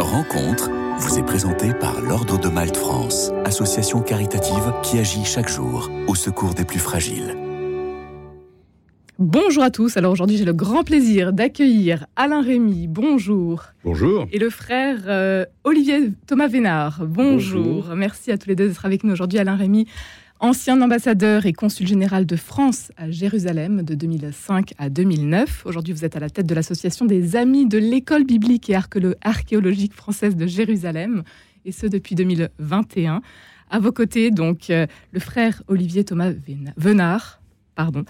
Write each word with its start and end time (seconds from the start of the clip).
Rencontre 0.00 0.70
vous 0.98 1.18
est 1.18 1.24
présentée 1.24 1.74
par 1.74 2.00
l'Ordre 2.00 2.38
de 2.38 2.48
Malte 2.48 2.76
France, 2.76 3.32
association 3.44 4.00
caritative 4.00 4.72
qui 4.82 4.98
agit 4.98 5.24
chaque 5.24 5.48
jour 5.48 5.90
au 6.06 6.14
secours 6.14 6.54
des 6.54 6.64
plus 6.64 6.78
fragiles. 6.78 7.36
Bonjour 9.18 9.64
à 9.64 9.70
tous. 9.70 9.96
Alors 9.96 10.12
aujourd'hui, 10.12 10.36
j'ai 10.36 10.44
le 10.44 10.52
grand 10.52 10.84
plaisir 10.84 11.32
d'accueillir 11.32 12.06
Alain 12.14 12.40
Rémy. 12.40 12.86
Bonjour. 12.86 13.64
Bonjour. 13.82 14.28
Et 14.30 14.38
le 14.38 14.50
frère 14.50 14.98
euh, 15.08 15.44
Olivier 15.64 16.12
Thomas 16.28 16.46
Vénard. 16.46 17.04
Bonjour. 17.04 17.94
Merci 17.96 18.30
à 18.30 18.38
tous 18.38 18.48
les 18.48 18.54
deux 18.54 18.68
d'être 18.68 18.86
avec 18.86 19.02
nous 19.02 19.12
aujourd'hui. 19.12 19.40
Alain 19.40 19.56
Rémy, 19.56 19.88
ancien 20.40 20.80
ambassadeur 20.80 21.46
et 21.46 21.52
consul 21.52 21.86
général 21.86 22.26
de 22.26 22.36
France 22.36 22.92
à 22.96 23.10
Jérusalem 23.10 23.82
de 23.82 23.94
2005 23.94 24.72
à 24.78 24.88
2009. 24.88 25.64
Aujourd'hui, 25.66 25.92
vous 25.92 26.04
êtes 26.04 26.16
à 26.16 26.20
la 26.20 26.30
tête 26.30 26.46
de 26.46 26.54
l'association 26.54 27.06
des 27.06 27.36
Amis 27.36 27.66
de 27.66 27.78
l'école 27.78 28.24
biblique 28.24 28.70
et 28.70 28.76
archéologique 29.22 29.94
française 29.94 30.36
de 30.36 30.46
Jérusalem, 30.46 31.22
et 31.64 31.72
ce 31.72 31.86
depuis 31.86 32.14
2021. 32.14 33.20
À 33.70 33.78
vos 33.80 33.92
côtés, 33.92 34.30
donc, 34.30 34.70
euh, 34.70 34.86
le 35.12 35.20
frère 35.20 35.62
Olivier 35.68 36.04
Thomas 36.04 36.30
Vénard, 36.76 37.40
pardon, 37.74 38.04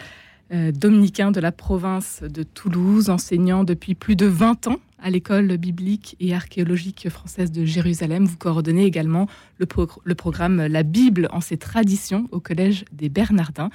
euh, 0.53 0.71
dominicain 0.71 1.31
de 1.31 1.41
la 1.41 1.51
province 1.51 2.23
de 2.23 2.43
Toulouse, 2.43 3.11
enseignant 3.11 3.65
depuis 3.65 3.95
plus 3.95 4.17
de 4.17 4.27
20 4.27 4.69
ans 4.69 4.81
à 5.01 5.11
l'école 5.11 5.57
biblique 5.57 6.17
et 6.21 6.35
archéologique 6.35 7.09
française 7.09 7.51
de 7.53 7.65
Jérusalem. 7.65 8.25
Vous 8.25 8.37
coordonnez 8.37 8.85
également 8.85 9.27
le, 9.59 9.67
programme 10.15 10.67
La 10.67 10.83
Bible 10.83 11.29
en 11.31 11.41
ses 11.41 11.57
traditions 11.57 12.29
au 12.33 12.41
Collège 12.41 12.85
des 12.93 13.09
Bernardins. 13.09 13.71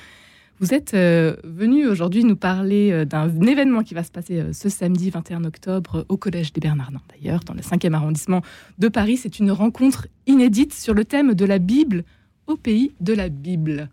Vous 0.59 0.73
êtes 0.73 0.93
euh, 0.93 1.35
venu 1.43 1.87
aujourd'hui 1.87 2.23
nous 2.23 2.35
parler 2.35 2.91
euh, 2.91 3.05
d'un 3.05 3.29
événement 3.41 3.83
qui 3.83 3.93
va 3.93 4.03
se 4.03 4.11
passer 4.11 4.53
ce 4.53 4.69
samedi 4.69 5.09
21 5.09 5.45
octobre 5.45 6.05
au 6.09 6.17
Collège 6.17 6.53
des 6.53 6.61
Bernardins, 6.61 7.01
d'ailleurs, 7.09 7.41
dans 7.41 7.53
le 7.53 7.61
5e 7.61 7.93
arrondissement 7.93 8.41
de 8.77 8.87
Paris. 8.87 9.17
C'est 9.17 9.39
une 9.39 9.51
rencontre 9.51 10.07
inédite 10.27 10.73
sur 10.73 10.93
le 10.93 11.05
thème 11.05 11.33
de 11.33 11.45
la 11.45 11.59
Bible 11.59 12.03
au 12.47 12.55
pays 12.55 12.93
de 13.01 13.13
la 13.13 13.29
Bible. 13.29 13.89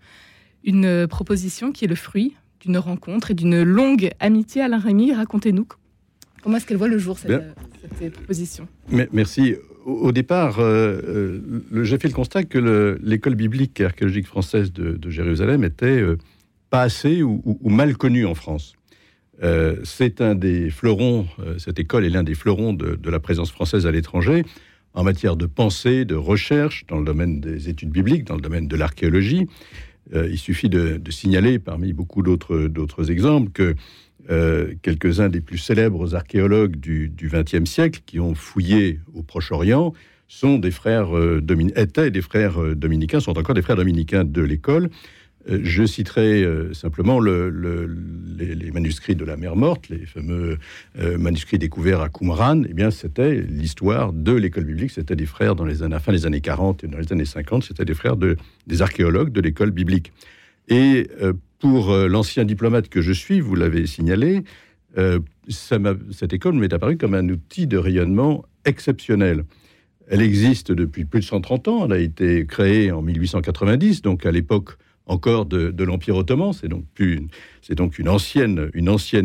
Une 0.64 1.06
proposition 1.06 1.72
qui 1.72 1.86
est 1.86 1.88
le 1.88 1.94
fruit 1.94 2.36
d'une 2.60 2.78
rencontre 2.78 3.30
et 3.30 3.34
d'une 3.34 3.62
longue 3.62 4.10
amitié. 4.20 4.62
Alain 4.62 4.78
Rémy, 4.78 5.14
racontez-nous 5.14 5.66
comment 6.42 6.56
est-ce 6.56 6.66
qu'elle 6.66 6.76
voit 6.76 6.88
le 6.88 6.98
jour, 6.98 7.18
cette, 7.18 7.30
euh, 7.30 8.10
proposition 8.10 8.68
Merci. 9.12 9.54
Au, 9.86 10.12
départ, 10.12 10.60
euh, 10.60 11.40
euh, 11.72 11.84
j'ai 11.84 11.98
fait 11.98 12.08
le 12.08 12.14
constat 12.14 12.44
que 12.44 12.98
l'école 13.02 13.34
biblique 13.34 13.80
et 13.80 13.86
archéologique 13.86 14.26
française 14.26 14.72
de, 14.72 15.10
Jérusalem 15.10 15.64
était 15.64 16.02
pas 16.68 16.82
assez 16.82 17.22
ou, 17.22 17.42
mal 17.64 17.96
connue 17.96 18.26
en 18.26 18.34
France. 18.34 18.74
c'est 19.84 20.20
un 20.20 20.34
des 20.34 20.70
fleurons, 20.70 21.26
cette 21.58 21.78
école 21.78 22.04
est 22.04 22.10
l'un 22.10 22.22
des 22.22 22.34
fleurons 22.34 22.74
de, 22.74 22.94
de, 22.94 23.10
la 23.10 23.20
présence 23.20 23.50
française 23.50 23.86
à 23.86 23.90
l'étranger 23.90 24.44
en 24.94 25.04
matière 25.04 25.36
de 25.36 25.46
pensée, 25.46 26.04
de 26.04 26.14
recherche, 26.14 26.84
dans 26.88 26.98
le 26.98 27.04
domaine 27.04 27.40
des 27.40 27.68
études 27.68 27.90
bibliques, 27.90 28.24
dans 28.24 28.34
le 28.34 28.40
domaine 28.40 28.68
de 28.68 28.76
l'archéologie. 28.76 29.46
Euh, 30.14 30.28
il 30.30 30.38
suffit 30.38 30.68
de, 30.68 31.00
signaler, 31.10 31.58
parmi 31.58 31.92
beaucoup 31.92 32.22
d'autres 32.22 33.10
exemples, 33.10 33.50
que 33.52 33.74
euh, 34.30 34.74
quelques-uns 34.82 35.28
des 35.28 35.40
plus 35.40 35.58
célèbres 35.58 36.14
archéologues 36.14 36.76
du 36.76 37.12
XXe 37.22 37.68
siècle 37.68 38.00
qui 38.06 38.20
ont 38.20 38.34
fouillé 38.34 39.00
au 39.14 39.22
Proche-Orient 39.22 39.92
sont 40.28 40.58
des 40.58 40.70
frères 40.70 41.16
euh, 41.16 41.44
étaient 41.76 42.10
des 42.10 42.22
frères 42.22 42.76
dominicains, 42.76 43.20
sont 43.20 43.38
encore 43.38 43.54
des 43.54 43.62
frères 43.62 43.76
dominicains 43.76 44.24
de 44.24 44.42
l'école. 44.42 44.90
Euh, 45.48 45.60
je 45.62 45.84
citerai 45.84 46.42
euh, 46.42 46.74
simplement 46.74 47.20
les, 47.20 48.70
manuscrits 48.72 49.16
de 49.16 49.24
la 49.24 49.36
mer 49.36 49.56
morte, 49.56 49.88
les 49.88 50.04
fameux 50.06 50.58
euh, 50.98 51.18
manuscrits 51.18 51.58
découverts 51.58 52.00
à 52.00 52.08
Qumran. 52.08 52.62
Eh 52.68 52.74
bien, 52.74 52.90
c'était 52.90 53.40
l'histoire 53.40 54.12
de 54.12 54.32
l'école 54.32 54.64
biblique. 54.64 54.90
C'était 54.90 55.16
des 55.16 55.26
frères 55.26 55.54
dans 55.56 55.64
les 55.64 55.82
années, 55.82 55.98
fin 55.98 56.12
des 56.12 56.26
années 56.26 56.40
40 56.40 56.84
et 56.84 56.88
dans 56.88 56.98
les 56.98 57.12
années 57.12 57.24
50. 57.24 57.64
C'était 57.64 57.84
des 57.84 57.94
frères 57.94 58.16
de, 58.16 58.36
des 58.66 58.82
archéologues 58.82 59.32
de 59.32 59.40
l'école 59.40 59.70
biblique. 59.70 60.12
Et 60.70 61.08
pour 61.58 61.94
l'ancien 61.94 62.44
diplomate 62.44 62.88
que 62.88 63.00
je 63.00 63.12
suis, 63.12 63.40
vous 63.40 63.54
l'avez 63.54 63.86
signalé, 63.86 64.44
cette 65.48 66.32
école 66.32 66.54
m'est 66.54 66.72
apparue 66.72 66.96
comme 66.96 67.14
un 67.14 67.28
outil 67.28 67.66
de 67.66 67.76
rayonnement 67.76 68.44
exceptionnel. 68.64 69.44
Elle 70.08 70.22
existe 70.22 70.72
depuis 70.72 71.04
plus 71.04 71.20
de 71.20 71.24
130 71.24 71.68
ans. 71.68 71.84
Elle 71.86 71.92
a 71.92 71.98
été 71.98 72.44
créée 72.44 72.90
en 72.90 73.00
1890, 73.00 74.02
donc 74.02 74.26
à 74.26 74.32
l'époque 74.32 74.76
encore 75.06 75.46
de, 75.46 75.84
l'Empire 75.84 76.16
ottoman. 76.16 76.52
C'est 76.52 76.68
donc, 76.68 77.98
une, 77.98 78.08
ancienne, 78.08 78.58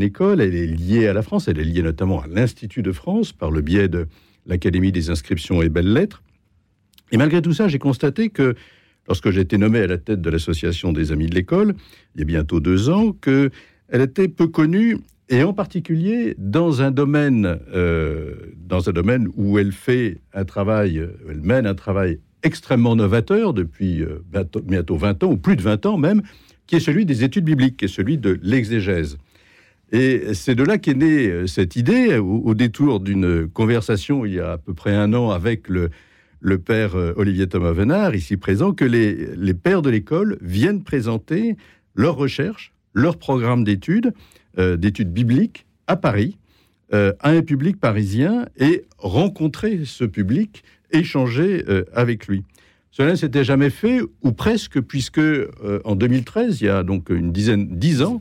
école. 0.02 0.42
Elle 0.42 0.56
est 0.56 0.68
liée 0.68 1.08
à 1.08 1.14
la 1.14 1.24
France. 1.24 1.48
Elle 1.48 1.60
est 1.60 1.64
liée 1.64 1.82
notamment 1.82 2.22
à 2.22 2.28
l'Institut 2.28 2.84
de 2.84 2.92
France 2.92 3.34
par 3.34 3.52
le 3.52 3.62
biais 3.62 3.88
de 3.88 4.08
l'Académie 4.46 4.92
des 4.92 5.10
inscriptions 5.10 5.62
et 5.64 5.70
belles-lettres. 5.70 6.22
Et 7.12 7.18
malgré 7.18 7.42
tout 7.42 7.54
ça, 7.54 7.68
j'ai 7.68 7.80
constaté 7.80 8.30
que 8.30 8.56
lorsque 9.08 9.30
j'ai 9.32 9.42
été 9.42 9.58
nommé 9.58 9.80
à 9.80 9.88
la 9.88 9.98
tête 9.98 10.22
de 10.22 10.30
l'association 10.30 10.94
des 10.94 11.12
amis 11.12 11.28
de 11.28 11.36
l'école, 11.36 11.76
il 12.16 12.20
y 12.20 12.22
a 12.24 12.26
bientôt 12.26 12.60
deux 12.60 12.90
ans, 12.90 13.12
qu'elle 13.12 13.52
était 13.92 14.28
peu 14.28 14.48
connue 14.48 14.98
et 15.30 15.44
en 15.44 15.54
particulier 15.54 16.36
dans 16.38 16.82
un 16.82 16.92
domaine, 16.92 17.60
euh, 17.74 18.36
dans 18.58 18.90
un 18.90 18.92
domaine 18.92 19.28
où 19.36 19.58
elle 19.58 19.72
fait 19.72 20.20
un 20.34 20.46
travail, 20.46 21.04
elle 21.30 21.42
mène 21.42 21.66
un 21.66 21.74
travail 21.74 22.20
extrêmement 22.44 22.96
novateur 22.96 23.54
depuis 23.54 24.04
euh, 24.04 24.24
bientôt 24.64 24.98
20 24.98 25.24
ans, 25.24 25.32
ou 25.32 25.38
plus 25.38 25.56
de 25.56 25.64
20 25.64 25.86
ans 25.88 25.98
même, 25.98 26.22
qui 26.68 26.76
est 26.76 26.80
celui 26.80 27.06
des 27.06 27.24
études 27.24 27.46
bibliques, 27.46 27.78
qui 27.78 27.86
est 27.86 27.90
celui 27.90 28.20
de 28.20 28.40
l'exégèse. 28.44 29.18
Et 29.92 30.34
c'est 30.34 30.56
de 30.56 30.64
là 30.64 30.78
qu'est 30.78 30.94
née 30.94 31.28
euh, 31.28 31.48
cette 31.48 31.76
idée, 31.76 32.18
au, 32.18 32.54
détour 32.54 33.00
d'une 33.00 33.48
conversation 33.48 34.26
il 34.26 34.36
y 34.36 34.40
a 34.40 34.54
à 34.54 34.58
peu 34.58 34.74
près 34.74 34.94
un 34.94 35.14
an 35.14 35.32
avec 35.32 35.70
le, 35.70 35.90
le 36.46 36.60
père 36.60 36.96
euh, 36.96 37.14
Olivier 37.18 37.48
Thomas 37.48 37.72
Venard, 37.72 38.16
ici 38.16 38.38
présent, 38.38 38.74
que 38.74 38.86
les, 38.86 39.54
pères 39.54 39.82
de 39.82 39.90
l'école 39.90 40.38
viennent 40.42 40.84
présenter 40.84 41.58
leurs 41.96 42.16
recherches, 42.16 42.72
leur 42.94 43.18
programme 43.18 43.64
d'études, 43.64 44.14
d'études 44.58 45.12
bibliques 45.12 45.66
à 45.86 45.98
Paris, 45.98 46.38
à 46.94 47.30
un 47.30 47.42
public 47.42 47.78
parisien 47.78 48.46
et 48.58 48.86
rencontrer 48.98 49.82
ce 49.84 50.06
public 50.06 50.64
échanger 50.92 51.64
euh, 51.68 51.84
avec 51.94 52.28
lui. 52.28 52.44
Cela 52.92 53.12
ne 53.12 53.16
s'était 53.16 53.44
jamais 53.44 53.70
fait, 53.70 54.00
ou 54.22 54.32
presque, 54.32 54.80
puisque 54.80 55.18
euh, 55.20 55.82
en 55.84 55.96
2013, 55.96 56.62
il 56.62 56.66
y 56.66 56.70
a 56.70 56.84
donc 56.84 57.10
une 57.10 57.32
dizaine, 57.32 57.68
dix 57.78 58.02
ans, 58.02 58.20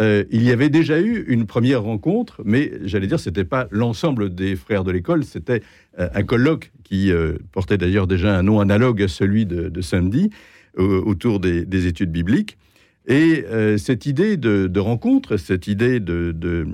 euh, 0.00 0.24
il 0.30 0.42
y 0.42 0.50
avait 0.50 0.68
déjà 0.68 1.00
eu 1.00 1.24
une 1.28 1.46
première 1.46 1.82
rencontre, 1.82 2.42
mais 2.44 2.72
j'allais 2.82 3.06
dire, 3.06 3.20
c'était 3.20 3.44
pas 3.44 3.68
l'ensemble 3.70 4.34
des 4.34 4.56
frères 4.56 4.84
de 4.84 4.90
l'école, 4.90 5.24
c'était 5.24 5.62
un 5.96 6.22
colloque 6.24 6.72
qui 6.82 7.12
portait 7.52 7.78
d'ailleurs 7.78 8.06
déjà 8.08 8.36
un 8.36 8.42
nom 8.42 8.58
analogue 8.58 9.02
à 9.02 9.08
celui 9.08 9.46
de, 9.46 9.80
samedi, 9.80 10.30
autour 10.76 11.38
des, 11.38 11.86
études 11.86 12.10
bibliques. 12.10 12.58
Et 13.06 13.44
cette 13.78 14.06
idée 14.06 14.36
de, 14.36 14.80
rencontre, 14.80 15.36
cette 15.36 15.68
idée 15.68 16.00
de, 16.00 16.66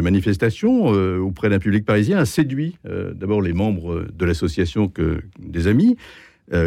manifestation 0.00 0.86
auprès 0.86 1.50
d'un 1.50 1.58
public 1.58 1.84
parisien 1.84 2.18
a 2.18 2.24
séduit 2.24 2.78
d'abord 2.84 3.42
les 3.42 3.52
membres 3.52 4.06
de 4.10 4.24
l'association 4.24 4.90
des 5.38 5.66
amis, 5.66 5.96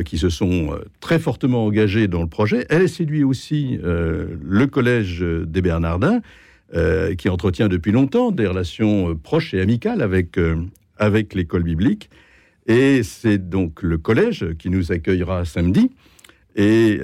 qui 0.05 0.17
se 0.17 0.29
sont 0.29 0.77
très 0.99 1.19
fortement 1.19 1.65
engagés 1.65 2.07
dans 2.07 2.21
le 2.21 2.27
projet. 2.27 2.65
Elle 2.69 2.89
séduit 2.89 3.23
aussi 3.23 3.79
le 3.81 4.65
collège 4.65 5.21
des 5.21 5.61
Bernardins, 5.61 6.21
qui 7.17 7.29
entretient 7.29 7.67
depuis 7.67 7.91
longtemps 7.91 8.31
des 8.31 8.45
relations 8.45 9.15
proches 9.15 9.53
et 9.53 9.61
amicales 9.61 10.01
avec, 10.01 10.37
avec 10.97 11.33
l'école 11.33 11.63
biblique. 11.63 12.09
Et 12.67 13.01
c'est 13.03 13.49
donc 13.49 13.81
le 13.81 13.97
collège 13.97 14.53
qui 14.59 14.69
nous 14.69 14.91
accueillera 14.91 15.45
samedi 15.45 15.89
et 16.55 16.99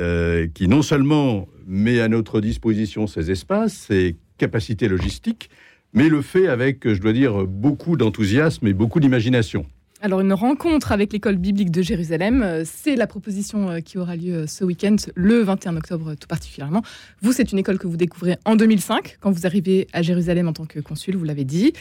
qui 0.53 0.67
non 0.67 0.81
seulement 0.81 1.47
met 1.65 1.99
à 2.01 2.07
notre 2.09 2.41
disposition 2.41 3.07
ces 3.07 3.31
espaces, 3.31 3.73
ces 3.87 4.17
capacités 4.37 4.87
logistiques, 4.87 5.49
mais 5.93 6.09
le 6.09 6.21
fait 6.21 6.47
avec, 6.47 6.87
je 6.91 6.99
dois 6.99 7.13
dire, 7.13 7.47
beaucoup 7.47 7.95
d'enthousiasme 7.95 8.67
et 8.67 8.73
beaucoup 8.73 8.99
d'imagination. 8.99 9.65
Alors 10.01 10.19
une 10.19 10.33
rencontre 10.33 10.91
avec 10.91 11.13
l'école 11.13 11.37
biblique 11.37 11.71
de 11.71 11.81
Jérusalem, 11.81 12.43
euh, 12.43 12.63
c'est 12.65 12.97
la 12.97 13.07
proposition 13.07 13.69
euh, 13.69 13.79
qui 13.79 13.97
aura 13.97 14.17
lieu 14.17 14.33
euh, 14.33 14.47
ce 14.47 14.65
week-end, 14.65 14.97
le 15.15 15.41
21 15.41 15.77
octobre 15.77 16.15
tout 16.15 16.27
particulièrement. 16.27 16.81
Vous, 17.21 17.31
c'est 17.31 17.53
une 17.53 17.59
école 17.59 17.79
que 17.79 17.87
vous 17.87 17.95
découvrez 17.95 18.37
en 18.43 18.57
2005, 18.57 19.17
quand 19.21 19.31
vous 19.31 19.45
arrivez 19.45 19.87
à 19.93 20.01
Jérusalem 20.01 20.49
en 20.49 20.53
tant 20.53 20.65
que 20.65 20.81
consul, 20.81 21.15
vous 21.15 21.23
l'avez 21.23 21.45
dit. 21.45 21.71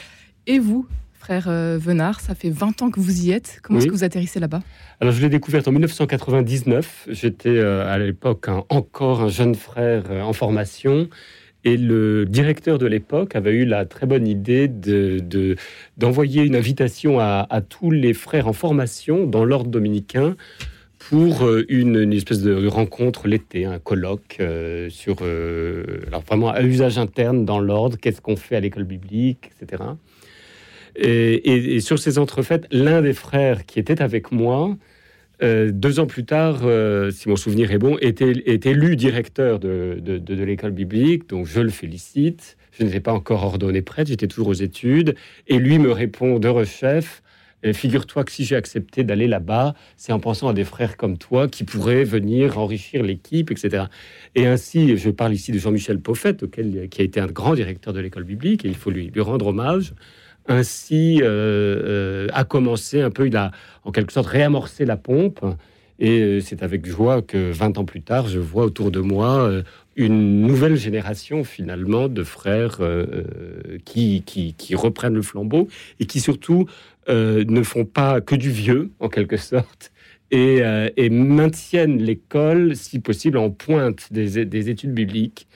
Et 0.47 0.61
vous, 0.61 0.87
frère 1.15 1.49
Venard, 1.49 2.21
ça 2.21 2.35
fait 2.35 2.50
20 2.50 2.83
ans 2.83 2.91
que 2.91 3.00
vous 3.00 3.27
y 3.27 3.33
êtes. 3.33 3.59
Comment 3.62 3.79
est-ce 3.79 3.88
que 3.88 3.93
vous 3.93 4.05
atterrissez 4.05 4.38
là-bas? 4.38 4.62
Alors, 5.00 5.12
je 5.12 5.23
l'ai 5.23 5.31
découverte 5.31 5.67
en 5.67 5.73
1999. 5.73 7.09
J'étais 7.11 7.59
à 7.61 7.97
l'époque 7.99 8.49
encore 8.69 9.23
un 9.23 9.29
jeune 9.29 9.55
frère 9.55 10.05
en 10.11 10.35
formation. 10.35 11.09
Et 11.64 11.76
le 11.76 12.26
directeur 12.26 12.78
de 12.78 12.87
l'époque 12.87 13.37
avait 13.37 13.52
eu 13.52 13.64
la 13.64 13.87
très 13.87 14.06
bonne 14.06 14.26
idée 14.26 14.69
de, 14.69 15.56
d'envoyer 15.96 16.43
une 16.43 16.56
invitation 16.56 17.20
à, 17.20 17.61
tous 17.69 17.90
les 17.90 18.12
frères 18.12 18.49
en 18.49 18.52
formation 18.52 19.26
dans 19.26 19.44
l'ordre 19.44 19.70
dominicain 19.70 20.37
pour 20.99 21.49
une, 21.69 22.12
espèce 22.12 22.43
de 22.43 22.66
rencontre 22.66 23.28
l'été, 23.28 23.64
un 23.64 23.78
colloque 23.78 24.43
sur, 24.90 25.22
alors 25.22 26.22
vraiment 26.22 26.52
interne 26.52 27.44
dans 27.44 27.61
l'ordre, 27.61 27.96
qu'est-ce 27.99 28.20
qu'on 28.20 28.37
fait 28.37 28.56
à 28.56 28.61
l'école 28.61 28.84
biblique, 28.84 29.50
etc. 29.61 29.82
Et, 30.96 31.81
sur 31.81 31.99
ces 31.99 32.19
entrefaites, 32.19 32.66
l'un 32.70 33.02
des 33.02 33.12
frères 33.12 33.66
qui 33.66 33.78
était 33.78 34.00
avec 34.00 34.32
moi, 34.32 34.76
euh, 35.43 35.71
deux 35.73 36.01
ans 36.01 36.07
plus 36.07 36.25
tard, 36.25 36.61
euh, 36.63 37.11
si 37.11 37.29
mon 37.29 37.37
souvenir 37.37 37.73
est 37.73 37.79
bon, 37.79 37.99
est 38.01 38.21
élu 38.67 38.97
directeur 38.97 39.59
de, 39.59 40.01
l'école 40.29 40.73
biblique, 40.73 41.29
donc 41.29 41.47
je 41.47 41.61
le 41.61 41.71
félicite. 41.71 42.57
Je 42.73 42.85
n'étais 42.85 43.01
pas 43.01 43.13
encore 43.13 43.45
ordonné 43.45 43.83
prêtre, 43.83 44.09
j'étais 44.09 44.27
toujours 44.27 44.49
aux 44.49 44.55
études. 44.55 45.15
Et 45.47 45.59
lui 45.59 45.79
me 45.79 45.93
répond 45.93 46.39
de 46.39 46.49
rechef 46.49 47.23
Figure-toi 47.73 48.25
que 48.25 48.33
si 48.33 48.45
j'ai 48.45 48.57
accepté 48.57 49.05
d'aller 49.05 49.27
là-bas, 49.27 49.73
c'est 49.97 50.13
en 50.13 50.21
pensant 50.21 50.49
à 50.49 50.53
des 50.53 50.65
frères 50.65 50.99
comme 50.99 51.17
toi 51.17 51.49
qui 51.49 51.65
pourraient 51.65 52.05
venir 52.05 52.59
enrichir 52.59 53.03
l'équipe, 53.03 53.51
etc. 53.51 53.85
Et 54.35 54.47
ainsi, 54.47 54.99
je 54.99 55.09
parle 55.09 55.33
ici 55.33 55.51
de 55.51 55.59
Jean-Michel 55.59 55.99
Poffet, 55.99 56.45
auquel, 56.45 56.91
qui 56.91 57.01
a 57.01 57.05
été 57.05 57.21
un 57.21 57.27
grand 57.27 57.55
directeur 57.55 57.95
de 57.95 58.01
l'école 58.01 58.25
biblique, 58.25 58.67
et 58.67 58.69
il 58.69 58.75
faut 58.75 58.91
lui 58.91 59.11
rendre 59.19 59.47
hommage. 59.47 59.95
Ainsi 60.46 61.20
euh, 61.23 61.26
euh, 61.26 62.26
a 62.32 62.44
commencé 62.44 63.00
un 63.00 63.11
peu, 63.11 63.26
il 63.26 63.37
a 63.37 63.50
en 63.85 63.93
quelque 63.93 64.12
sorte 64.12 64.26
réamorcé 64.26 64.85
la 64.85 64.96
pompe. 64.96 65.41
Et 66.00 66.20
euh, 66.20 66.41
c'est 66.41 66.62
avec 66.62 66.87
joie 66.87 67.23
que 67.23 67.52
20 67.52 67.79
ans 67.79 67.85
plus 67.85 68.02
tard, 68.02 68.29
je 68.29 68.41
vois 68.41 68.64
autour 68.64 68.91
de 68.91 69.00
moi 69.00 69.50
une 69.96 70.43
nouvelle 70.43 70.76
génération 70.76 71.44
finalement 71.44 72.08
de 72.08 72.25
frères 72.25 72.81
qui, 73.85 74.23
qui, 74.25 74.75
reprennent 74.75 75.14
le 75.14 75.23
flambeau 75.23 75.69
et 76.00 76.06
qui 76.06 76.19
surtout 76.19 76.67
ne 77.08 77.62
font 77.62 77.85
pas 77.85 78.20
que 78.20 78.35
du 78.35 78.50
vieux, 78.50 78.90
en 78.99 79.08
quelque 79.08 79.37
sorte, 79.37 79.93
et, 80.31 80.62
euh, 80.62 80.88
maintiennent 81.11 81.99
l'école, 81.99 82.76
si 82.76 82.99
possible, 82.99 83.38
en 83.38 83.50
pointe 83.50 84.12
des, 84.12 84.69
études 84.69 84.93
bibliques. 84.93 85.47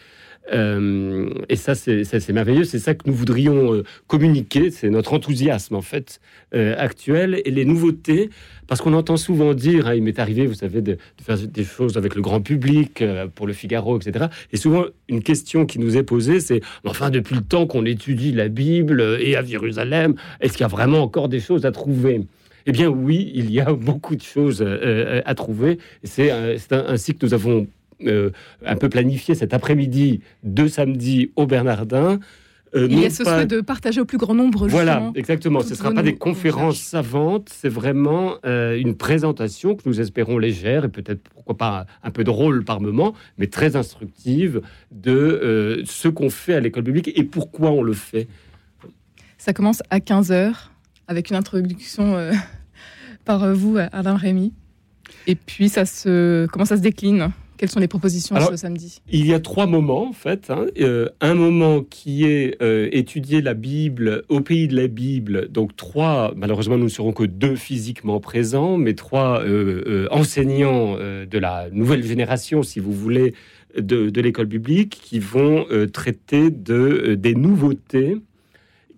Euh, 0.53 1.29
et 1.49 1.57
ça, 1.57 1.75
c'est 1.75 2.33
merveilleux. 2.33 2.65
C'est 2.65 2.79
ça 2.79 2.95
que 2.95 3.03
nous 3.07 3.15
voudrions 3.15 3.83
communiquer. 4.07 4.71
C'est 4.71 4.91
notre 4.91 5.13
enthousiasme, 5.13 5.75
en 5.75 5.83
fait, 5.83 6.21
actuel. 6.53 7.43
Et 7.45 7.51
les 7.51 7.65
nouveautés, 7.65 8.31
parce 8.67 8.81
qu'on 8.81 8.95
entend 8.95 9.17
souvent 9.17 9.55
dire, 9.55 9.87
hein, 9.87 9.95
il 9.95 10.03
m'est 10.03 10.19
arrivé, 10.19 10.47
vous 10.47 10.55
savez, 10.55 10.83
de, 10.83 10.99
faire 11.23 11.39
des 11.39 11.65
choses 11.65 11.97
avec 11.97 12.15
le 12.15 12.23
grand 12.23 12.41
public, 12.41 13.03
pour 13.35 13.47
le 13.47 13.53
Figaro, 13.53 13.99
etc. 13.99 14.27
Et 14.53 14.57
souvent, 14.57 14.85
une 15.09 15.23
question 15.23 15.67
qui 15.67 15.79
nous 15.79 15.97
est 15.97 16.03
posée, 16.03 16.41
c'est, 16.41 16.61
enfin, 16.85 17.11
depuis 17.11 17.37
le 17.37 17.43
temps 17.43 17.67
qu'on 17.67 17.85
étudie 17.85 18.33
la 18.33 18.49
Bible 18.49 19.19
et 19.21 19.37
à 19.37 19.45
Jérusalem, 19.45 20.15
est-ce 20.41 20.53
qu'il 20.53 20.63
y 20.63 20.65
a 20.65 20.69
vraiment 20.69 21.03
encore 21.03 21.29
des 21.29 21.41
choses 21.41 21.67
à 21.67 21.73
trouver? 21.73 22.23
Eh 22.67 22.73
bien 22.73 22.89
oui, 22.89 23.33
il 23.35 23.51
y 23.51 23.61
a 23.61 23.73
beaucoup 23.73 24.17
de 24.17 24.23
choses 24.23 24.63
à 24.63 25.35
trouver. 25.35 25.79
C'est 26.05 26.31
ainsi 26.71 27.15
que 27.15 27.25
nous 27.25 27.35
avons 27.35 27.67
un 28.07 28.77
peu 28.77 28.89
planifié 28.89 29.35
cet 29.35 29.55
après-midi 29.55 30.21
de 30.45 30.69
samedi 30.69 31.33
au 31.37 31.47
Bernardin 31.47 32.21
euh, 32.75 32.87
il 32.91 32.99
y 32.99 33.07
a 33.07 33.11
ce 33.11 33.25
souhait 33.25 33.47
de 33.47 33.61
partager 33.61 34.01
au 34.01 34.05
plus 34.05 34.19
grand 34.19 34.35
nombre. 34.35 34.67
Voilà, 34.69 35.11
exactement. 35.15 35.61
Ce 35.61 35.71
ne 35.71 35.75
sera 35.75 35.93
pas 35.93 36.03
des 36.03 36.17
conférences 36.17 36.79
savantes, 36.79 37.49
c'est 37.51 37.69
vraiment 37.69 38.37
euh, 38.45 38.79
une 38.79 38.95
présentation 38.95 39.75
que 39.75 39.83
nous 39.87 40.01
espérons 40.01 40.39
légère 40.39 40.85
et 40.85 40.89
peut-être, 40.89 41.21
pourquoi 41.35 41.57
pas, 41.57 41.87
un 42.03 42.11
peu 42.11 42.25
drôle 42.25 42.65
par 42.65 42.81
moment, 42.81 43.15
mais 43.39 43.47
très 43.47 43.77
instructive 43.77 44.61
de 44.91 45.13
euh, 45.13 45.83
ce 45.87 46.09
qu'on 46.09 46.31
fait 46.31 46.55
à 46.55 46.61
l'école 46.61 46.85
publique 46.85 47.11
et 47.15 47.25
pourquoi 47.25 47.71
on 47.71 47.83
le 47.83 47.95
fait. 47.95 48.29
Ça 49.39 49.53
commence 49.53 49.83
à 49.91 49.99
15h 49.99 50.53
avec 51.07 51.31
une 51.31 51.37
introduction 51.37 52.17
par 53.25 53.55
vous, 53.55 53.79
Alain 53.93 54.17
Rémy. 54.17 54.53
Et 55.27 55.37
puis, 55.37 55.69
ça 55.69 55.87
se, 55.87 56.47
comment 56.47 56.67
ça 56.67 56.77
se 56.77 56.83
décline? 56.83 57.31
Quelles 57.59 57.69
sont 57.69 57.81
les 57.81 57.89
propositions 57.89 58.37
ce 58.41 58.57
samedi? 58.57 59.03
Il 59.11 59.27
y 59.27 59.35
a 59.35 59.41
trois 59.41 59.67
moments, 59.67 60.09
en 60.09 60.13
fait. 60.13 60.49
Hein. 60.51 60.67
Euh, 60.81 61.09
un 61.21 61.35
moment 61.35 61.83
qui 61.83 62.25
est 62.25 62.57
euh, 62.63 62.89
étudier 62.93 63.43
la 63.43 63.55
Bible 63.55 64.23
au 64.29 64.41
pays 64.41 64.69
de 64.69 64.77
la 64.77 64.87
Bible. 64.87 65.49
Donc 65.51 65.77
trois, 65.77 66.33
malheureusement, 66.37 66.79
nous 66.79 66.85
ne 66.85 66.89
serons 66.89 67.13
que 67.13 67.25
deux 67.25 67.57
physiquement 67.57 68.21
présents, 68.21 68.79
mais 68.79 68.95
trois 68.95 69.43
euh, 69.43 70.07
enseignants 70.11 70.97
de 70.97 71.39
la 71.39 71.69
nouvelle 71.71 72.05
génération, 72.05 72.63
si 72.63 72.79
vous 72.81 72.93
voulez, 72.93 73.35
de, 73.77 74.09
de 74.09 74.21
l'école 74.21 74.47
biblique, 74.47 75.01
qui 75.03 75.19
vont 75.19 75.67
traiter 75.93 76.51
de, 76.51 77.17
des 77.17 77.35
nouveautés 77.35 78.17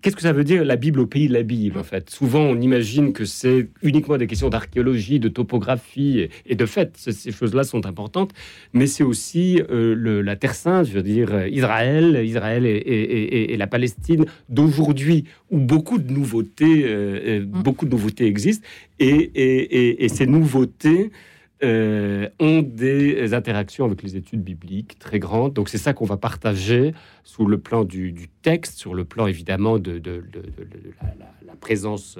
qu'est-ce 0.01 0.15
que 0.15 0.21
ça 0.21 0.33
veut 0.33 0.43
dire 0.43 0.65
la 0.65 0.75
Bible 0.75 0.99
au 0.99 1.05
pays 1.05 1.27
de 1.27 1.33
la 1.33 1.43
Bible 1.43 1.77
en 1.77 1.83
fait? 1.83 2.09
Souvent, 2.09 2.41
on 2.41 2.59
imagine 2.59 3.13
que 3.13 3.25
c'est 3.25 3.69
uniquement 3.81 4.17
des 4.17 4.27
questions 4.27 4.49
d'archéologie, 4.49 5.19
de 5.19 5.29
topographie, 5.29 6.27
et, 6.45 6.55
de 6.55 6.65
fait, 6.65 6.95
ces 6.95 7.31
choses-là 7.31 7.63
sont 7.63 7.85
importantes, 7.85 8.31
mais 8.73 8.87
c'est 8.87 9.03
aussi 9.03 9.61
euh, 9.69 10.21
la 10.23 10.35
Terre 10.35 10.55
Sainte, 10.55 10.87
je 10.87 10.93
veux 10.93 11.03
dire 11.03 11.47
Israël, 11.47 12.21
Israël 12.25 12.65
et, 12.65 13.55
la 13.57 13.67
Palestine 13.67 14.25
d'aujourd'hui, 14.49 15.25
où 15.49 15.59
beaucoup 15.59 15.99
de 15.99 16.11
nouveautés, 16.11 16.83
euh, 16.85 17.19
euh, 17.25 17.39
mm. 17.41 17.63
beaucoup 17.63 17.85
de 17.85 17.91
nouveautés 17.91 18.25
existent, 18.25 18.67
et, 18.99 20.07
ces 20.09 20.25
nouveautés 20.25 21.11
euh, 21.63 22.27
ont 22.39 22.61
des 22.61 23.33
interactions 23.33 23.85
avec 23.85 24.01
les 24.01 24.15
études 24.15 24.43
bibliques 24.43 24.97
très 24.97 25.19
grandes. 25.19 25.53
Donc 25.53 25.69
c'est 25.69 25.77
ça 25.77 25.93
qu'on 25.93 26.05
va 26.05 26.17
partager 26.17 26.93
sous 27.23 27.45
le 27.45 27.59
plan 27.59 27.83
du, 27.83 28.29
texte, 28.41 28.79
sur 28.79 28.93
le 28.95 29.05
plan 29.05 29.27
évidemment 29.27 29.77
de, 29.77 30.01
la, 31.45 31.55
présence, 31.59 32.17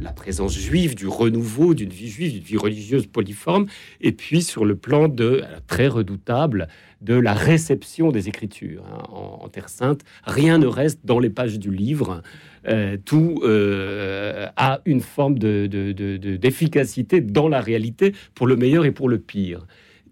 la 0.00 0.12
présence 0.12 0.58
juive, 0.58 0.94
du 0.94 1.06
renouveau 1.06 1.74
d'une 1.74 1.90
vie 1.90 2.08
juive, 2.08 2.32
d'une 2.32 2.42
vie 2.42 2.56
religieuse 2.56 3.06
poliforme, 3.06 3.66
et 4.00 4.12
puis 4.12 4.42
sur 4.42 4.64
le 4.64 4.76
plan 4.76 5.08
de 5.08 5.42
très 5.66 5.88
redoutable 5.88 6.68
de 7.00 7.14
la 7.14 7.32
réception 7.32 8.10
des 8.10 8.28
Écritures 8.28 8.82
hein, 8.90 9.02
en, 9.10 9.48
Terre 9.48 9.68
Sainte. 9.68 10.02
Rien 10.24 10.58
ne 10.58 10.66
reste 10.66 11.00
dans 11.04 11.18
les 11.18 11.30
pages 11.30 11.58
du 11.58 11.70
livre. 11.70 12.22
Euh, 12.66 12.96
tout 13.04 13.40
euh, 13.44 14.48
a 14.56 14.80
une 14.84 15.00
forme 15.00 15.38
d'efficacité 15.38 17.20
de, 17.20 17.30
dans 17.30 17.48
la 17.48 17.60
réalité 17.60 18.14
pour 18.34 18.46
le 18.46 18.56
meilleur 18.56 18.84
et 18.84 18.90
pour 18.90 19.08
le 19.08 19.18
pire. 19.18 19.66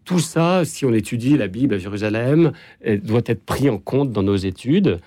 Tout 0.05 0.21
ça, 0.21 0.65
si 0.65 0.85
on 0.85 0.93
étudie 0.93 1.37
la 1.37 1.49
Bible 1.49 1.75
à 1.75 1.79
Jérusalem, 1.79 2.53
euh, 2.87 2.99
doit 2.99 3.23
être 3.27 3.45
pris 3.45 3.69
en 3.69 3.79
compte 3.79 4.13
dans 4.13 4.23
nos 4.23 4.37
études. 4.37 5.01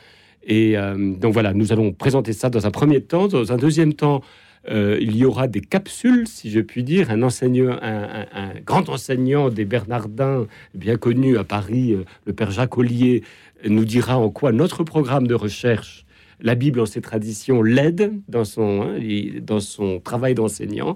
Et 0.43 0.75
donc 1.19 1.33
voilà, 1.33 1.53
nous 1.53 1.73
allons 1.73 1.91
présenter 1.91 2.33
ça 2.33 2.49
dans 2.49 2.65
un 2.65 2.71
premier 2.71 3.01
temps. 3.01 3.27
Dans 3.27 3.51
un 3.51 3.57
deuxième 3.57 3.93
temps, 3.93 4.23
il 4.69 5.15
y 5.15 5.25
aura 5.25 5.47
des 5.47 5.61
capsules, 5.61 6.27
si 6.27 6.51
je 6.51 6.59
puis 6.59 6.83
dire. 6.83 7.09
Un 7.11 7.23
enseignant, 7.23 7.77
un, 7.81 8.53
grand 8.65 8.89
enseignant 8.89 9.49
des 9.49 9.65
Bernardins, 9.65 10.45
bien 10.73 10.97
connu 10.97 11.37
à 11.37 11.43
Paris, 11.43 11.95
le 12.25 12.33
père 12.33 12.51
Jacques 12.51 12.77
Ollier, 12.77 13.23
nous 13.67 13.85
dira 13.85 14.17
en 14.17 14.29
quoi 14.29 14.51
notre 14.51 14.83
programme 14.83 15.27
de 15.27 15.33
recherche 15.33 16.05
la 16.41 16.55
Bible 16.55 16.79
en 16.79 16.85
ses 16.85 17.01
traditions 17.01 17.61
l'aide 17.61 18.13
dans 18.27 18.45
son, 18.45 18.81
hein, 18.81 18.99
dans 19.41 19.59
son 19.59 19.99
travail 19.99 20.35
d'enseignant, 20.35 20.95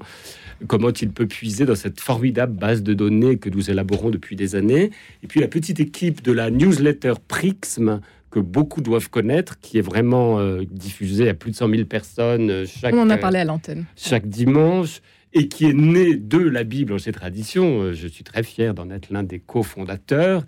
comment 0.67 0.91
il 0.93 1.11
peut 1.11 1.27
puiser 1.27 1.65
dans 1.65 1.75
cette 1.75 1.99
formidable 1.99 2.53
base 2.53 2.83
de 2.83 2.93
données 2.93 3.37
que 3.37 3.49
nous 3.49 3.69
élaborons 3.69 4.09
depuis 4.09 4.35
des 4.35 4.55
années. 4.55 4.91
Et 5.21 5.27
puis 5.27 5.41
la 5.41 5.47
petite 5.47 5.79
équipe 5.79 6.23
de 6.23 6.31
la 6.31 6.49
newsletter 6.49 7.13
Prixm, 7.27 7.99
que 8.33 8.39
beaucoup 8.39 8.81
doivent 8.81 9.11
connaître, 9.11 9.59
qui 9.59 9.77
est 9.77 9.81
vraiment 9.81 10.39
euh, 10.39 10.63
diffusée 10.71 11.29
à 11.29 11.35
plus 11.35 11.51
de 11.51 11.55
100 11.55 11.69
000 11.69 11.85
personnes 11.85 12.49
euh, 12.49 12.65
chaque... 12.65 12.95
On 12.95 13.01
en 13.01 13.09
a 13.11 13.17
parlé 13.17 13.37
à 13.37 13.45
l'antenne. 13.45 13.85
Chaque 13.95 14.27
dimanche 14.27 15.01
et 15.33 15.47
qui 15.47 15.65
est 15.65 15.73
née 15.73 16.15
de 16.15 16.39
la 16.39 16.63
Bible 16.63 16.93
en 16.93 16.97
ses 16.97 17.11
traditions. 17.11 17.81
Euh, 17.81 17.93
je 17.93 18.07
suis 18.07 18.23
très 18.23 18.41
fier 18.41 18.73
d'en 18.73 18.89
être 18.89 19.11
l'un 19.11 19.21
des 19.21 19.39
cofondateurs. 19.39 20.45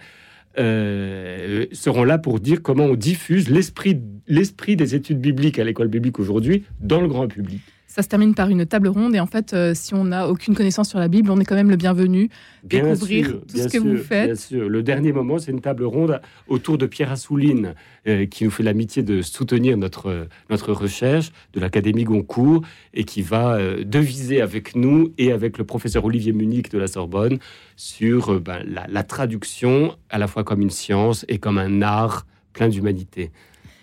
Euh, 0.58 1.66
seront 1.74 2.06
là 2.06 2.18
pour 2.18 2.40
dire 2.40 2.62
comment 2.62 2.86
on 2.86 2.96
diffuse 2.96 3.50
l'esprit 3.50 4.76
des 4.76 4.96
études 4.96 5.20
bibliques 5.20 5.60
à 5.60 5.64
l'école 5.64 5.90
biblique 5.90 6.18
aujourd'hui 6.18 6.64
dans 6.80 7.02
le 7.02 7.08
grand 7.08 7.28
public. 7.28 7.62
Ça 7.96 8.02
se 8.02 8.10
termine 8.10 8.36
par 8.36 8.50
une 8.50 8.66
table 8.66 8.90
ronde 8.90 9.16
et 9.16 9.22
en 9.22 9.26
fait, 9.26 9.54
euh, 9.54 9.72
si 9.74 9.94
on 9.94 10.04
n'a 10.04 10.28
aucune 10.28 10.54
connaissance 10.54 10.90
sur 10.90 11.00
la 11.00 11.08
Bible, 11.08 11.32
on 11.32 11.40
est 11.40 11.46
quand 11.46 11.56
même 11.56 11.70
le 11.70 11.78
bienvenu. 11.78 12.30
Découvrir 12.66 13.40
tout 13.48 13.58
ce 13.58 13.70
que 13.70 13.78
vous 13.78 13.96
faites. 13.96 14.26
Bien 14.26 14.36
sûr. 14.36 14.68
Le 14.68 14.84
dernier 14.84 15.14
moment, 15.14 15.40
c'est 15.40 15.52
une 15.52 15.62
table 15.62 15.86
ronde 15.86 16.20
autour 16.50 16.78
de 16.78 16.88
Pierre 16.88 17.14
Assouline, 17.14 17.74
euh, 18.06 18.26
qui 18.26 18.44
nous 18.44 18.52
fait 18.52 18.64
l'amitié 18.64 19.02
de 19.02 19.22
soutenir 19.22 19.78
notre, 19.78 20.28
notre 20.50 20.74
recherche 20.74 21.32
de 21.54 21.62
l'Académie 21.62 22.04
Goncourt 22.04 22.64
et 22.94 23.06
qui 23.06 23.22
va 23.22 23.54
euh, 23.54 23.86
deviser 23.86 24.42
avec 24.42 24.76
nous 24.76 25.14
et 25.18 25.32
avec 25.32 25.58
le 25.58 25.64
professeur 25.64 26.04
Olivier 26.04 26.34
Munich 26.34 26.70
de 26.70 26.78
la 26.78 26.88
Sorbonne 26.88 27.40
sur 27.78 28.42
ben, 28.42 28.62
la, 28.68 28.88
la 28.90 29.04
traduction 29.04 29.96
à 30.10 30.18
la 30.18 30.28
fois 30.28 30.44
comme 30.44 30.60
une 30.60 30.70
science 30.70 31.24
et 31.30 31.38
comme 31.38 31.58
un 31.58 31.82
art 31.82 32.26
plein 32.52 32.68
d'humanité 32.68 33.32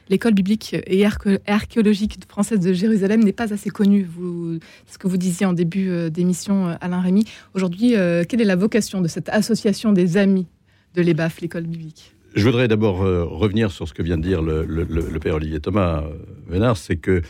l'école 0.08 0.34
biblique 0.34 0.76
et 0.86 1.04
archéologique 1.46 2.18
française 2.28 2.60
de 2.60 2.72
Jérusalem 2.72 3.22
n'est 3.22 3.32
pas 3.32 3.52
assez 3.52 3.70
connue. 3.70 4.04
Vous, 4.04 4.58
ce 4.86 4.98
que 4.98 5.08
vous 5.08 5.16
disiez 5.16 5.46
en 5.46 5.52
début 5.52 5.90
euh, 5.90 6.10
d'émission, 6.10 6.68
euh, 6.68 6.74
Alain 6.80 7.00
Rémy. 7.00 7.24
Aujourd'hui, 7.54 7.96
euh, 7.96 8.24
quelle 8.28 8.40
est 8.40 8.46
la 8.46 8.56
vocation 8.56 9.00
de 9.00 9.08
cette 9.08 9.28
association 9.28 9.92
des 9.92 10.16
amis 10.16 10.46
de 10.94 11.02
l'EBAF, 11.02 11.40
l'école 11.40 11.64
biblique? 11.64 12.14
Je 12.34 12.44
voudrais 12.44 12.66
d'abord 12.66 13.00
revenir 13.00 13.70
sur 13.70 13.86
ce 13.86 13.92
que 13.92 14.02
vient 14.02 14.16
de 14.16 14.22
dire 14.22 14.40
le, 14.40 15.18
père 15.18 15.34
Olivier 15.34 15.60
Thomas 15.60 16.02
Vénard, 16.48 16.78
c'est 16.78 16.96
que 16.96 17.20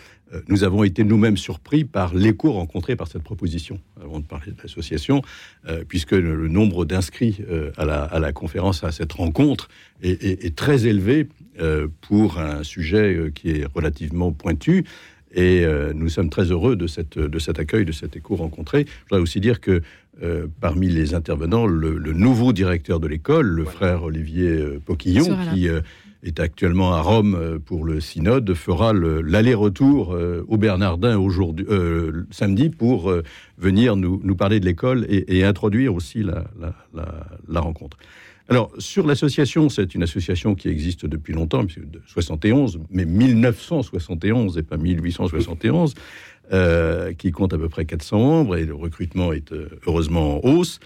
nous 0.48 0.64
avons 0.64 0.84
été 0.84 1.04
nous-mêmes 1.04 1.36
surpris 1.36 1.84
par 1.84 2.14
l'écho 2.14 2.52
rencontré 2.52 2.96
par 2.96 3.08
cette 3.08 3.22
proposition, 3.22 3.80
avant 4.02 4.20
de 4.20 4.24
parler 4.24 4.52
de 4.52 4.62
l'association, 4.62 5.22
puisque 5.88 6.12
le, 6.12 6.48
nombre 6.48 6.84
d'inscrits 6.84 7.38
à, 7.76 7.84
la, 8.18 8.32
conférence, 8.32 8.84
à 8.84 8.92
cette 8.92 9.12
rencontre, 9.12 9.68
est 10.02 10.56
très 10.56 10.86
élevé 10.86 11.28
euh, 11.60 11.88
pour 12.00 12.38
un 12.38 12.62
sujet 12.62 13.14
euh, 13.14 13.30
qui 13.30 13.50
est 13.50 13.66
relativement 13.74 14.32
pointu. 14.32 14.84
Et 15.34 15.64
nous 15.94 16.10
sommes 16.10 16.28
très 16.28 16.50
heureux 16.50 16.76
de, 16.76 16.86
cette, 16.86 17.18
de 17.18 17.38
cet 17.38 17.58
accueil, 17.58 17.86
de 17.86 17.92
cet 17.92 18.16
écho 18.16 18.36
rencontré. 18.36 18.84
Je 18.86 19.08
voudrais 19.08 19.22
aussi 19.22 19.40
dire 19.40 19.62
que 19.62 19.80
parmi 20.60 20.90
les 20.90 21.14
intervenants, 21.14 21.64
le, 21.64 22.12
nouveau 22.12 22.52
directeur 22.52 23.00
de 23.00 23.06
l'école, 23.06 23.46
le 23.46 23.64
frère 23.64 24.02
Olivier 24.02 24.78
Poquillon, 24.84 25.38
qui 25.54 25.68
est 26.22 26.40
actuellement 26.40 26.94
à 26.94 27.00
Rome 27.00 27.58
pour 27.64 27.84
le 27.84 28.00
synode, 28.00 28.54
fera 28.54 28.92
l'aller-retour 28.92 30.16
au 30.46 30.56
Bernardin 30.56 31.18
aujourd'hui, 31.18 31.66
samedi 32.30 32.70
pour 32.70 33.12
venir 33.58 33.96
nous, 33.96 34.20
nous, 34.22 34.36
parler 34.36 34.60
de 34.60 34.64
l'école 34.64 35.04
et, 35.08 35.44
introduire 35.44 35.94
aussi 35.94 36.22
la, 36.22 37.60
rencontre. 37.60 37.96
Alors, 38.48 38.70
sur 38.78 39.06
l'association, 39.06 39.68
c'est 39.68 39.94
une 39.94 40.02
association 40.02 40.54
qui 40.54 40.68
existe 40.68 41.06
depuis 41.06 41.32
longtemps, 41.32 41.64
de 41.64 42.02
71, 42.06 42.80
mais 42.90 43.04
1971 43.04 44.58
et 44.58 44.62
pas 44.62 44.76
1871, 44.76 45.94
euh, 46.52 47.12
qui 47.14 47.30
compte 47.30 47.54
à 47.54 47.58
peu 47.58 47.68
près 47.68 47.84
400 47.84 48.18
membres 48.18 48.56
et 48.56 48.66
le 48.66 48.74
recrutement 48.74 49.32
est 49.32 49.52
euh, 49.52 49.68
heureusement 49.86 50.36
en 50.36 50.48
hausse. 50.48 50.80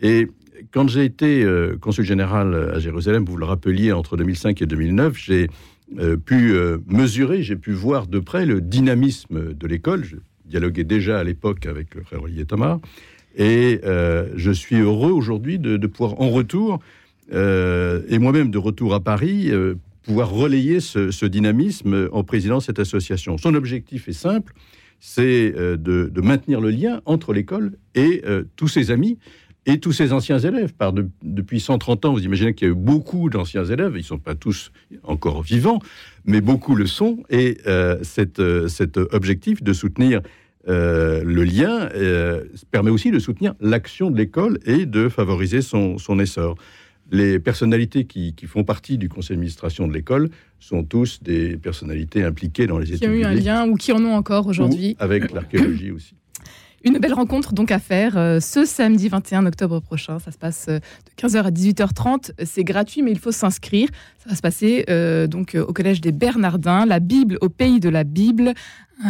Et 0.00 0.28
quand 0.70 0.88
j'ai 0.88 1.04
été 1.04 1.42
euh, 1.42 1.76
consul 1.80 2.04
général 2.04 2.54
à 2.54 2.78
Jérusalem, 2.78 3.24
vous 3.24 3.36
le 3.36 3.44
rappeliez, 3.44 3.92
entre 3.92 4.16
2005 4.16 4.62
et 4.62 4.66
2009, 4.66 5.16
j'ai 5.16 5.48
pu 6.26 6.52
mesurer, 6.86 7.42
j'ai 7.42 7.56
pu 7.56 7.72
voir 7.72 8.08
de 8.08 8.18
près 8.18 8.44
le 8.44 8.60
dynamisme 8.60 9.54
de 9.54 9.66
l'école. 9.66 10.04
Je 10.04 10.16
dialoguais 10.44 10.84
déjà 10.84 11.18
à 11.18 11.24
l'époque 11.24 11.64
avec 11.64 11.94
le 11.94 12.02
frère 12.02 12.22
Olivier 12.22 12.44
Thomas. 12.44 12.78
Et 13.38 13.80
je 13.82 14.50
suis 14.50 14.76
heureux 14.76 15.12
aujourd'hui 15.12 15.58
de, 15.58 15.86
pouvoir, 15.86 16.20
en 16.20 16.28
retour, 16.28 16.80
euh, 17.32 18.02
et 18.08 18.18
moi-même 18.18 18.50
de 18.50 18.58
retour 18.58 18.94
à 18.94 19.00
Paris, 19.00 19.50
euh, 19.50 19.74
pouvoir 20.02 20.30
relayer 20.30 20.80
ce, 20.80 21.26
dynamisme 21.26 22.08
en 22.12 22.24
présidant 22.24 22.60
cette 22.60 22.78
association. 22.78 23.36
Son 23.36 23.54
objectif 23.54 24.08
est 24.08 24.14
simple, 24.14 24.54
c'est 25.00 25.52
euh, 25.56 25.76
de, 25.76 26.20
maintenir 26.20 26.60
le 26.60 26.70
lien 26.70 27.00
entre 27.04 27.32
l'école 27.32 27.72
et 27.94 28.22
tous 28.56 28.68
ses 28.68 28.90
amis 28.90 29.18
et 29.66 29.80
tous 29.80 29.92
ses 29.92 30.12
anciens 30.12 30.38
élèves. 30.38 30.72
Par 30.72 30.92
depuis 30.92 31.60
130 31.60 32.04
ans, 32.06 32.12
vous 32.12 32.24
imaginez 32.24 32.54
qu'il 32.54 32.68
y 32.68 32.70
a 32.70 32.72
eu 32.72 32.76
beaucoup 32.76 33.30
d'anciens 33.30 33.64
élèves, 33.64 33.92
ils 33.94 33.98
ne 33.98 34.02
sont 34.02 34.18
pas 34.18 34.34
tous 34.34 34.72
encore 35.02 35.42
vivants, 35.42 35.80
mais 36.24 36.40
beaucoup 36.40 36.74
le 36.74 36.86
sont, 36.86 37.22
et 37.28 37.58
cet, 38.02 38.40
objectif 39.12 39.62
de 39.62 39.72
soutenir 39.72 40.20
le 40.66 41.42
lien 41.44 41.88
permet 42.70 42.90
aussi 42.90 43.10
de 43.10 43.18
soutenir 43.18 43.54
l'action 43.60 44.10
de 44.10 44.16
l'école 44.16 44.58
et 44.64 44.86
de 44.86 45.08
favoriser 45.08 45.60
son 45.60 46.18
essor 46.18 46.56
les 47.10 47.38
personnalités 47.38 48.04
qui, 48.04 48.34
font 48.46 48.64
partie 48.64 48.98
du 48.98 49.08
conseil 49.08 49.36
d'administration 49.36 49.86
de 49.86 49.92
l'école 49.92 50.28
sont 50.58 50.84
tous 50.84 51.22
des 51.22 51.56
personnalités 51.56 52.22
impliquées 52.22 52.66
dans 52.66 52.78
les 52.78 52.88
études. 52.88 53.00
Qui 53.00 53.08
ont 53.08 53.12
eu 53.12 53.24
un 53.24 53.34
lien 53.34 53.66
ou 53.66 53.76
qui 53.76 53.92
en 53.92 54.04
ont 54.04 54.14
encore 54.14 54.46
aujourd'hui. 54.46 54.96
Avec 54.98 55.30
l'archéologie 55.32 55.90
aussi. 55.90 56.14
Une 56.84 56.98
belle 56.98 57.14
rencontre 57.14 57.52
donc 57.54 57.72
à 57.72 57.78
faire 57.78 58.16
euh, 58.16 58.40
ce 58.40 58.64
samedi 58.64 59.08
21 59.08 59.46
octobre 59.46 59.80
prochain. 59.80 60.18
Ça 60.20 60.30
se 60.30 60.38
passe 60.38 60.66
euh, 60.68 60.78
de 60.78 61.28
15h 61.28 61.42
à 61.42 61.50
18h30. 61.50 62.30
C'est 62.44 62.64
gratuit, 62.64 63.02
mais 63.02 63.10
il 63.10 63.18
faut 63.18 63.32
s'inscrire. 63.32 63.88
Ça 64.18 64.30
va 64.30 64.36
se 64.36 64.40
passer 64.40 64.84
euh, 64.88 65.26
donc 65.26 65.56
au 65.56 65.72
collège 65.72 66.00
des 66.00 66.12
Bernardins, 66.12 66.86
la 66.86 67.00
Bible 67.00 67.38
au 67.40 67.48
pays 67.48 67.80
de 67.80 67.88
la 67.88 68.04
Bible. 68.04 68.54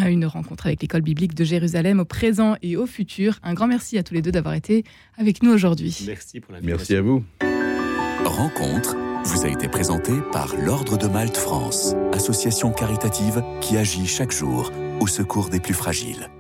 Une 0.07 0.27
rencontre 0.27 0.67
avec 0.67 0.83
l'école 0.83 1.03
biblique 1.03 1.35
de 1.35 1.45
Jérusalem 1.45 2.01
au 2.01 2.05
présent 2.05 2.57
et 2.63 2.77
au 2.77 2.87
futur. 2.87 3.39
Un 3.43 3.55
grand 3.55 3.67
merci 3.67 3.97
à 3.97 4.03
tous 4.03 4.15
les 4.15 4.23
deux 4.23 4.33
d'avoir 4.33 4.55
été 4.55 4.85
avec 5.17 5.43
nous 5.43 5.51
aujourd'hui. 5.51 6.05
Merci 6.07 6.41
pour 6.41 6.53
l'invitation. 6.53 6.77
Merci 6.77 6.97
à 6.97 7.03
vous. 7.03 7.25
Rencontre 8.25 8.97
vous 9.25 9.45
a 9.45 9.49
été 9.49 9.69
présentée 9.69 10.21
par 10.33 10.55
l'Ordre 10.57 10.97
de 10.97 11.07
Malte 11.07 11.37
France, 11.37 11.95
association 12.13 12.71
caritative 12.71 13.43
qui 13.61 13.77
agit 13.77 14.07
chaque 14.07 14.33
jour 14.33 14.73
au 15.01 15.07
secours 15.07 15.49
des 15.49 15.61
plus 15.61 15.75
fragiles. 15.75 16.31